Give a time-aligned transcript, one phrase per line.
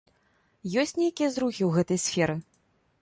[0.83, 2.35] Ёсць нейкія зрухі ў гэтай сферы?